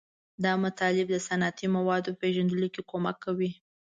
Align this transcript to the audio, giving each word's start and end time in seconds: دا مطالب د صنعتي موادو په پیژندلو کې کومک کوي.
دا 0.43 0.53
مطالب 0.65 1.07
د 1.11 1.17
صنعتي 1.27 1.67
موادو 1.77 2.09
په 2.13 2.17
پیژندلو 2.21 2.67
کې 2.73 2.81
کومک 2.91 3.17
کوي. 3.25 3.51